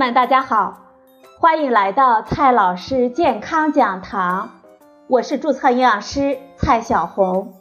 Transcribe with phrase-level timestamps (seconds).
[0.00, 0.94] 们，大家好，
[1.38, 4.62] 欢迎来到蔡老师健康讲堂，
[5.08, 7.52] 我是注册营养师蔡小红。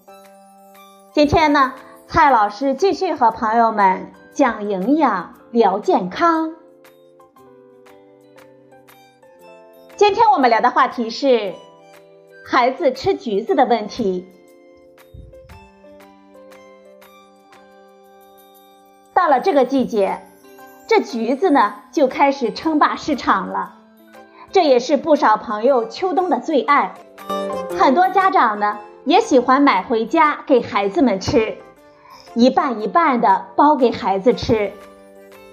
[1.12, 1.74] 今天呢，
[2.08, 6.56] 蔡老师继续和朋友们讲营养、聊健康。
[9.98, 11.56] 今天我们聊的话题是
[12.48, 14.26] 孩子吃橘子的问题。
[19.14, 20.22] 到了这个季节，
[20.90, 23.76] 这橘子呢就开始称霸市场了。
[24.52, 26.96] 这也是不少朋友秋冬的最爱。
[27.78, 31.58] 很多家长呢也喜欢买回家给孩子们吃，
[32.34, 34.72] 一半一半的包给孩子吃。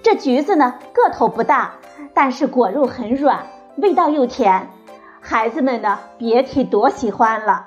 [0.02, 1.74] 这橘子呢个头不大，
[2.14, 3.46] 但是果肉很软。
[3.76, 4.70] 味道又甜，
[5.20, 7.66] 孩子们呢别提多喜欢了。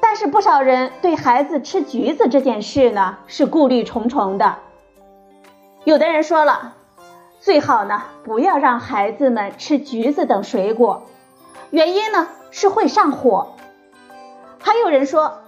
[0.00, 4.56] 但是不少人对孩子吃橘子这件事呢是顾虑重重的。
[5.86, 6.74] 有的人说了，
[7.38, 11.06] 最好呢不要让孩子们吃橘子等水果，
[11.70, 13.54] 原因呢是会上火。
[14.58, 15.42] 还有人说，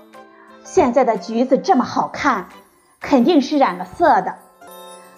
[0.63, 2.51] 现在的橘子这么好看，
[3.01, 4.37] 肯定是染了色的。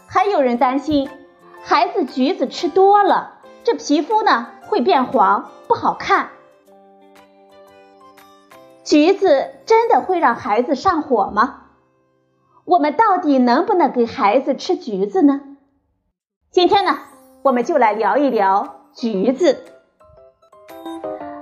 [0.06, 1.10] 还有人担心，
[1.62, 3.34] 孩子橘子吃多了。
[3.62, 6.30] 这皮肤呢会变黄，不好看。
[8.84, 11.59] 橘子真的会让孩子上火吗？
[12.70, 15.40] 我们到底能不能给孩子吃橘子呢？
[16.52, 16.98] 今天呢，
[17.42, 19.64] 我们就来聊一聊橘子。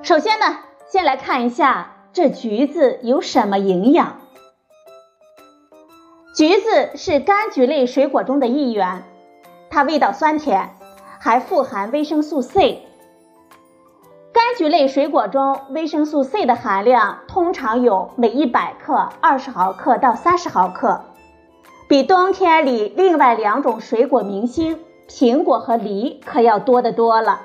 [0.00, 4.16] 首先呢，先来看一下这橘子有什么营养。
[6.34, 9.02] 橘子是柑橘类水果中的一员，
[9.68, 10.70] 它味道酸甜。
[11.20, 12.86] 还富含维生素 C。
[14.32, 21.02] 柑橘类水果中维生素 C 的含量通常有每一百克二十毫克到三十毫克，
[21.88, 27.40] 比冬天里另外两种水果明星苹果和梨可要多得多了。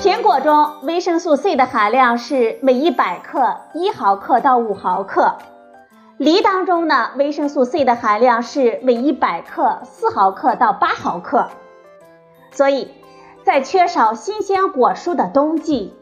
[0.00, 5.38] 苹果中维生素 C 的含量是每一百克一毫克到五毫克，
[6.18, 11.48] 梨当中呢维生素 C 的含量是每一百克四毫克到八毫克。
[12.52, 12.92] 所以，
[13.42, 15.92] 在缺少新鲜果蔬的冬季，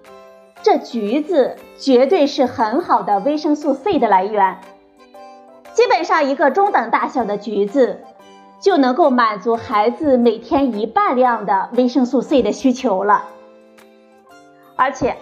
[0.62, 4.58] 这橘子绝对是很好的维生素 C 的来源。
[5.80, 8.02] 基本上，一个中等大小的橘子
[8.60, 13.24] 就能够满足孩子每天一半量的维生素 C 的需求了。
[14.76, 15.16] 而且，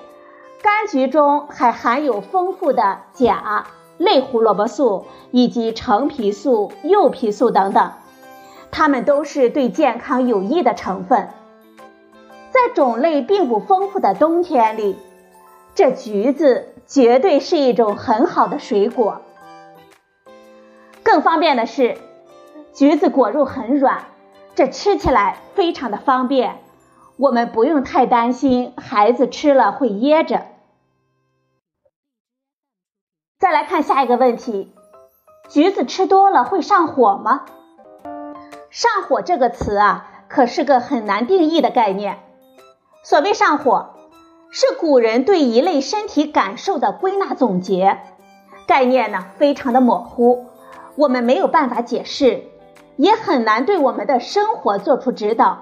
[0.61, 7.93] 柑橘中还含有丰富的钾、类胡萝卜素以及橙皮素、柚皮素等等。
[8.73, 11.29] 它们都是对健康有益的成分，
[12.51, 14.97] 在种类并不丰富的冬天里，
[15.77, 19.23] 这橘子绝对是一种很好的水果。
[21.09, 21.97] 更方便的是，
[22.75, 24.05] 橘子果肉很软，
[24.55, 26.59] 这吃起来非常的方便，
[27.17, 30.43] 我们不用太担心孩子吃了会噎着。
[33.39, 34.75] 再来看下一个问题，
[35.49, 37.47] 橘子吃多了会上火吗？
[38.69, 42.19] 上火这个词啊，可是个很难定义的概念。
[43.03, 43.95] 所谓上火，
[44.51, 47.99] 是古人对一类身体感受的归纳总结，
[48.67, 50.45] 概念呢非常的模糊，
[50.99, 52.43] 我们没有办法解释，
[52.97, 55.59] 也很难对我们的生活做出指导。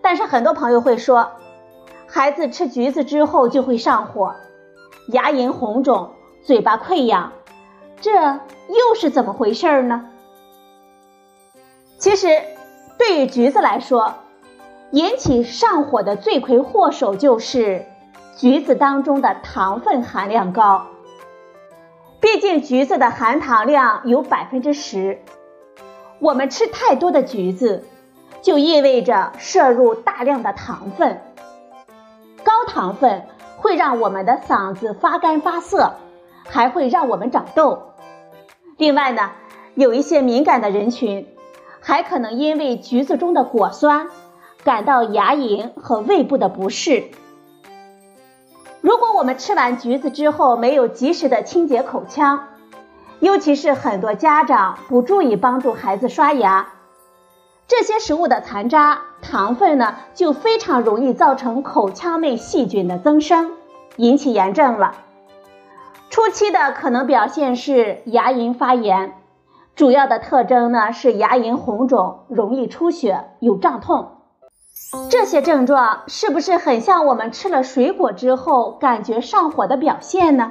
[0.00, 1.32] 但是很多朋友会说，
[2.06, 4.34] 孩子吃橘子之后就会上火，
[5.08, 6.12] 牙龈红肿，
[6.42, 7.30] 嘴巴溃疡，
[8.00, 10.06] 这又是怎么回事呢？
[11.98, 12.28] 其实，
[12.96, 14.14] 对于橘子来说，
[14.92, 17.84] 引起上火的罪魁祸首就是
[18.38, 20.86] 橘子当中的糖分含量高。
[22.20, 25.20] 毕竟橘子的含糖量有百分之十，
[26.18, 27.84] 我们吃太多的橘子，
[28.42, 31.20] 就意味着摄入大量的糖分。
[32.44, 33.26] 高糖分
[33.56, 35.94] 会让我们的嗓子发干发涩，
[36.48, 37.94] 还会让我们长痘。
[38.76, 39.30] 另外呢，
[39.74, 41.26] 有一些敏感的人群。
[41.82, 44.08] 还可能因为橘子中的果酸，
[44.64, 47.04] 感到牙龈和胃部的不适。
[48.80, 52.48] 如果我们吃完橘子之后没有及时的清洁口腔，
[53.18, 56.68] 尤其是很多家长不注意帮助孩子刷牙，
[57.68, 63.52] 这些食物的残渣、糖分呢，就非常容易造成口腔内细菌的增生，
[63.96, 64.94] 引起炎症了。
[66.08, 69.14] 初期的可能表现是牙龈发炎。
[69.76, 74.19] 主要的特征呢是牙龈红肿、容易出血、有胀痛，
[75.08, 80.50] 这些症状是不是很像我们吃了水果之后感觉上火的表现呢？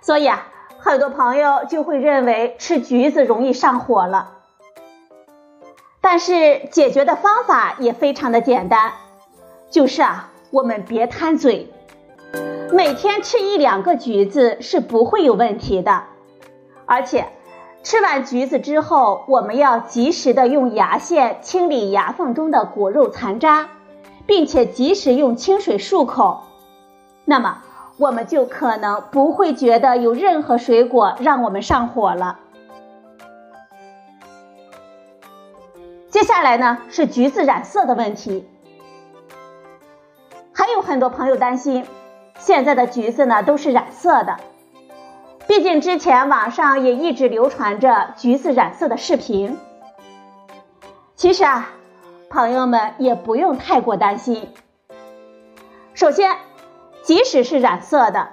[0.00, 0.46] 所以啊，
[0.78, 4.32] 很多朋友就会认为吃橘子容易上火了。
[6.00, 8.92] 但是解决的方法也非常的简单，
[9.70, 11.72] 就是啊，我们别贪嘴，
[12.72, 16.04] 每天吃一两个橘子是不会有问题的。
[16.86, 17.26] 而且，
[17.84, 23.68] 吃完橘子之后，我们要及时的用牙线清理牙缝中的果肉残渣，
[24.26, 26.44] 并且及时用清水漱口。
[27.26, 27.58] 那么，
[27.98, 32.40] 我们就可能不会觉得有任何水果让我们上火了。
[36.08, 38.48] 接下来呢是橘子染色的问题，
[40.54, 41.84] 还有很多朋友担心，
[42.38, 44.38] 现在的橘子呢都是染色的。
[45.46, 49.58] 毕竟之前网上也一直流传着橘子染色的视频。
[51.16, 51.68] 其实啊，
[52.28, 54.48] 朋友们也不用太过担心。
[55.94, 56.36] 首先，
[57.02, 58.28] 即使是染色的，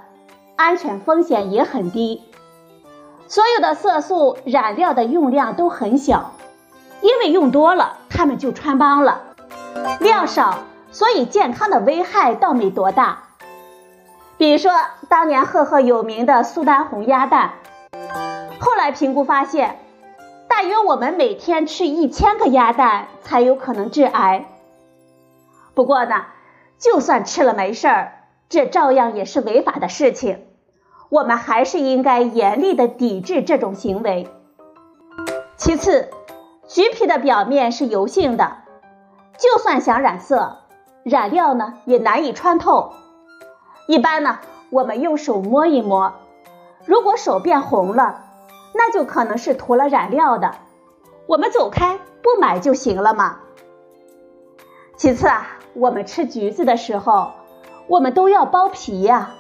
[0.56, 2.24] 安全风险也很低。
[3.28, 6.32] 所有的色素染料的用量都很小，
[7.02, 9.22] 因为用多了它们就穿帮了；
[10.00, 10.60] 量少，
[10.92, 13.24] 所以健康的危害倒没多大。
[14.42, 14.72] 比如说，
[15.08, 17.54] 当年赫赫有名的苏丹红鸭蛋，
[18.60, 19.78] 后来评估发现，
[20.50, 24.48] 大约我们每天吃一千个鸭蛋才有可能致癌。
[25.76, 26.26] 不过呢，
[26.80, 28.14] 就算吃了没事儿，
[28.50, 30.48] 这照样也是违法的事情，
[31.10, 34.28] 我们还是应该严厉的抵制这种行为。
[35.56, 36.10] 其次，
[36.68, 38.58] 橘皮的表面是油性的，
[39.38, 40.62] 就算想染色，
[41.04, 42.94] 染料呢也难以穿透。
[43.92, 44.40] 一般呢，
[44.70, 46.14] 我们用手摸一摸，
[46.86, 48.24] 如果手变红了，
[48.74, 50.56] 那就可能是涂了染料的，
[51.28, 53.40] 我们走开不买就行了嘛。
[54.96, 57.32] 其次啊，我们吃橘子的时候，
[57.88, 59.32] 我们都要剥皮呀，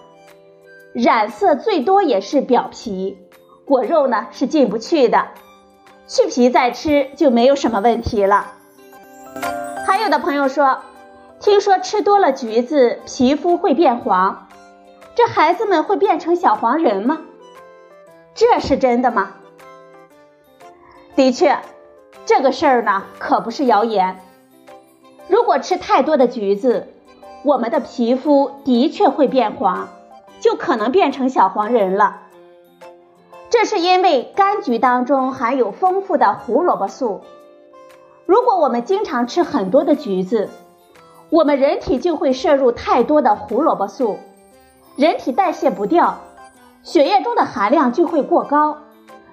[0.93, 3.17] 染色最多也是表皮，
[3.63, 5.29] 果肉呢是进不去的，
[6.07, 8.47] 去皮再吃就没有什么问题了。
[9.87, 10.81] 还有的朋友说。
[11.41, 14.47] 听说吃多了橘子，皮肤会变黄，
[15.15, 17.21] 这孩子们会变成小黄人吗？
[18.35, 19.31] 这是真的吗？
[21.15, 21.57] 的确，
[22.27, 24.19] 这个事儿呢可不是谣言。
[25.27, 26.89] 如果吃太多的橘子，
[27.43, 29.89] 我们的皮肤的确会变黄，
[30.39, 32.21] 就可能变成小黄人了。
[33.49, 37.21] 这是因为柑橘当中含有丰富的胡萝卜素。
[38.27, 40.47] 如果我们经常吃很多的橘子，
[41.31, 44.17] 我们人体就会摄入太多的胡萝卜素，
[44.97, 46.17] 人体代谢不掉，
[46.83, 48.79] 血液中的含量就会过高，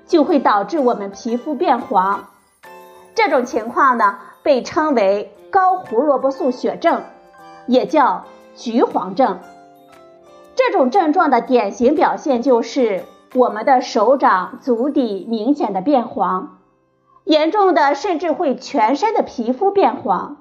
[0.07, 2.29] 就会导致我们皮肤变黄。
[3.17, 7.03] 这种情况呢，被称为高胡萝卜素血症，
[7.67, 9.41] 也叫橘黄症。
[10.55, 13.03] 这种症状的典型表现就是
[13.35, 16.59] 我们的手掌、足底明显的变黄，
[17.25, 20.37] 严重的甚至会全身的皮肤变黄。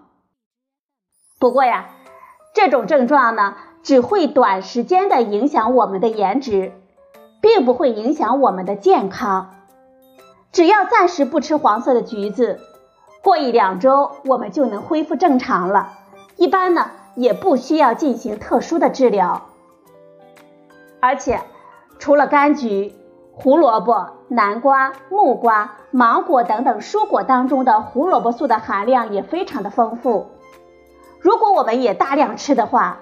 [1.40, 1.90] 不过呀，
[2.54, 6.74] 这种症状呢，只会短时间的影响我们的颜值，
[7.42, 9.52] 并不会影响我们的健康。
[10.52, 12.60] 只要暂时不吃黄色的橘子，
[13.22, 15.94] 过一两周我们就能恢复正常了。
[16.38, 19.44] 一般呢，也不需要进行特殊的治疗。
[21.00, 21.42] 而且，
[22.00, 22.96] 除了柑橘、
[23.32, 30.32] 胡萝卜、南瓜、木瓜、芒果等等蔬果当中的胡萝卜素的含量也非常的丰富。
[31.20, 33.00] 如果我们也大量吃的话，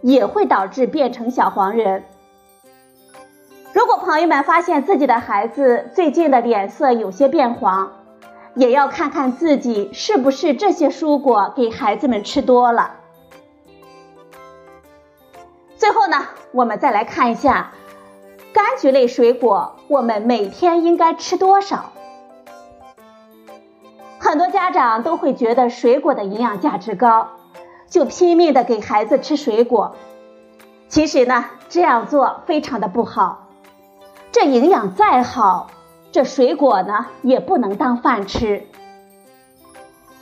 [0.00, 2.04] 也会导致变成小黄人。
[3.72, 7.92] 如果朋友们发现自己的孩子最近的脸色有些变黄，
[8.54, 12.94] 也要看看自己是不是这些蔬果给孩子们吃多了。
[15.76, 17.72] 最后呢，我们再来看一下
[18.52, 21.92] 柑橘类水果，我们每天应该吃多少？
[24.18, 27.28] 很多家长都会觉得水果的营养价值高。
[27.88, 29.96] 就拼命的给孩子吃水果，
[30.88, 33.48] 其实呢，这样做非常的不好。
[34.30, 35.70] 这营养再好，
[36.12, 38.66] 这水果呢也不能当饭吃。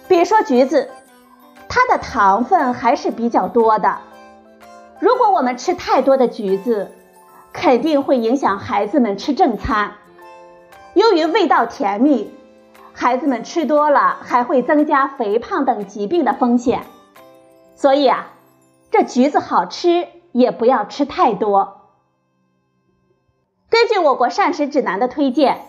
[0.08, 0.90] 比如说橘子，
[1.68, 3.98] 它的糖分还是比较多的。
[5.00, 6.92] 如果我们吃太多的橘子，
[7.52, 9.94] 肯定会影响孩子们吃正餐。
[10.94, 12.32] 由于味道甜蜜，
[12.92, 16.84] 孩子们吃多了还会增加肥胖等疾病的风险。
[17.76, 18.32] 所以啊，
[18.90, 21.82] 这橘子好吃，也不要吃太多。
[23.68, 25.66] 根据我国膳食指南的推荐，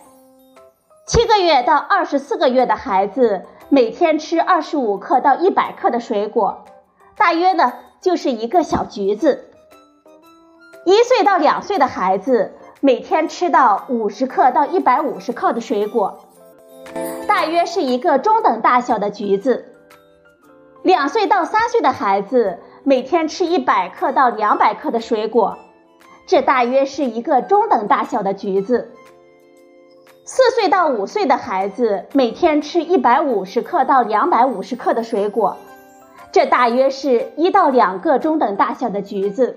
[1.06, 6.64] 七个月到二十四个月的孩子每天吃二十五克到一百克的水果，
[7.14, 9.44] 大约呢就是一个小橘子。
[10.86, 16.20] 一岁到两岁的孩子每天吃到五十克到一百五十克的水果。
[17.26, 19.67] 大约是一个中等大小的橘子。
[20.82, 25.58] 两岁到三岁的孩子每天吃一百克到两百克的水果，
[26.26, 28.92] 这大约是一个中等大小的橘子。
[30.24, 35.56] 四岁到五岁的孩子每天吃一百五十克到两百五十克的水果，
[36.32, 39.56] 这大约是一到两个中等大小的橘子。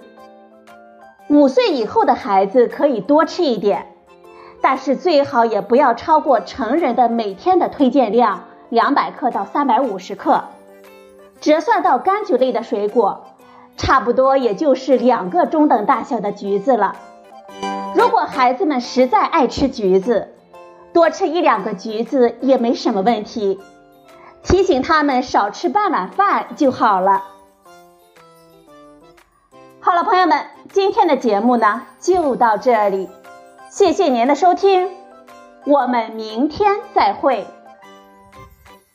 [1.28, 3.88] 五岁以后的孩子可以多吃一点。
[4.64, 10.44] 但是最好也不要超过成人的每天的推荐量两百克到三百五十克，
[11.42, 13.26] 折算到柑橘类的水果，
[13.76, 16.96] 差不多也就是两个中等大小的橘子了。
[17.96, 20.36] 如果孩子们实在爱吃橘子，
[20.94, 23.60] 多吃一两个橘子也没什么问题，
[24.44, 27.24] 提醒他们少吃半碗饭就好了。
[29.80, 33.10] 好了，朋友们，今天的节目呢就到这里。
[33.72, 34.90] 谢谢您的收听，
[35.66, 37.48] 我们明天再会。